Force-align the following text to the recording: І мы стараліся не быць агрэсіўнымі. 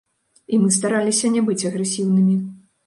І 0.53 0.59
мы 0.61 0.69
стараліся 0.77 1.31
не 1.37 1.45
быць 1.51 1.63
агрэсіўнымі. 1.73 2.45